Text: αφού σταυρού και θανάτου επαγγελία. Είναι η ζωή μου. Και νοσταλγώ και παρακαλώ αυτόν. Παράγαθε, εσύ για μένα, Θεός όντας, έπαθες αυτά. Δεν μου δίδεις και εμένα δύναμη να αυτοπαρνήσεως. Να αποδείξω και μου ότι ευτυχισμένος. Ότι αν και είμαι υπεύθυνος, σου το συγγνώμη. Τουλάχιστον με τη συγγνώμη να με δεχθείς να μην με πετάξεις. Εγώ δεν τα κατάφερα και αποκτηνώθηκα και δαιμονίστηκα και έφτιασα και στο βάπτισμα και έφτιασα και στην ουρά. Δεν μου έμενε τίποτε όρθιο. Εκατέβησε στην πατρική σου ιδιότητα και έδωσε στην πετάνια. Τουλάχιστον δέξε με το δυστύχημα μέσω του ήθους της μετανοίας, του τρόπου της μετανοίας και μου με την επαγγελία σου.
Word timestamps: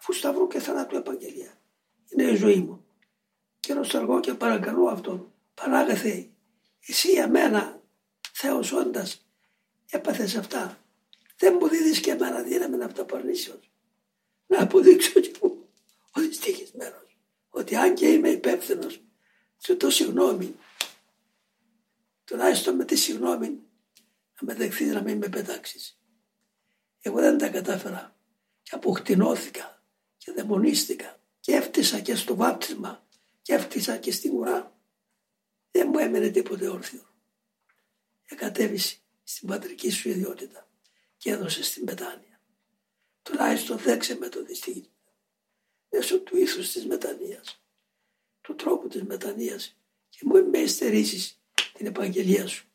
αφού 0.00 0.12
σταυρού 0.12 0.46
και 0.46 0.58
θανάτου 0.58 0.96
επαγγελία. 0.96 1.60
Είναι 2.08 2.22
η 2.22 2.36
ζωή 2.36 2.60
μου. 2.60 2.84
Και 3.60 3.74
νοσταλγώ 3.74 4.20
και 4.20 4.34
παρακαλώ 4.34 4.86
αυτόν. 4.86 5.32
Παράγαθε, 5.54 6.28
εσύ 6.86 7.10
για 7.10 7.28
μένα, 7.28 7.82
Θεός 8.32 8.72
όντας, 8.72 9.26
έπαθες 9.90 10.36
αυτά. 10.36 10.78
Δεν 11.36 11.56
μου 11.60 11.68
δίδεις 11.68 12.00
και 12.00 12.10
εμένα 12.10 12.42
δύναμη 12.42 12.76
να 12.76 12.84
αυτοπαρνήσεως. 12.84 13.70
Να 14.46 14.62
αποδείξω 14.62 15.20
και 15.20 15.32
μου 15.42 15.68
ότι 16.12 16.26
ευτυχισμένος. 16.26 17.18
Ότι 17.48 17.76
αν 17.76 17.94
και 17.94 18.06
είμαι 18.06 18.28
υπεύθυνος, 18.28 19.00
σου 19.58 19.76
το 19.76 19.90
συγγνώμη. 19.90 20.56
Τουλάχιστον 22.24 22.74
με 22.74 22.84
τη 22.84 22.96
συγγνώμη 22.96 23.48
να 24.40 24.40
με 24.40 24.54
δεχθείς 24.54 24.92
να 24.92 25.02
μην 25.02 25.16
με 25.16 25.28
πετάξεις. 25.28 25.98
Εγώ 27.00 27.20
δεν 27.20 27.38
τα 27.38 27.48
κατάφερα 27.48 28.16
και 28.62 28.74
αποκτηνώθηκα 28.74 29.79
και 30.30 30.36
δαιμονίστηκα 30.42 31.20
και 31.40 31.52
έφτιασα 31.52 32.00
και 32.00 32.14
στο 32.14 32.36
βάπτισμα 32.36 33.06
και 33.42 33.54
έφτιασα 33.54 33.96
και 33.96 34.12
στην 34.12 34.34
ουρά. 34.34 34.78
Δεν 35.70 35.88
μου 35.88 35.98
έμενε 35.98 36.28
τίποτε 36.28 36.68
όρθιο. 36.68 37.14
Εκατέβησε 38.24 38.96
στην 39.24 39.48
πατρική 39.48 39.90
σου 39.90 40.08
ιδιότητα 40.08 40.68
και 41.16 41.30
έδωσε 41.30 41.62
στην 41.62 41.84
πετάνια. 41.84 42.40
Τουλάχιστον 43.22 43.78
δέξε 43.78 44.16
με 44.16 44.28
το 44.28 44.44
δυστύχημα 44.44 44.86
μέσω 45.90 46.20
του 46.20 46.36
ήθους 46.36 46.72
της 46.72 46.86
μετανοίας, 46.86 47.62
του 48.40 48.54
τρόπου 48.54 48.88
της 48.88 49.02
μετανοίας 49.02 49.76
και 50.08 50.20
μου 50.22 50.50
με 50.50 50.64
την 51.72 51.86
επαγγελία 51.86 52.46
σου. 52.46 52.69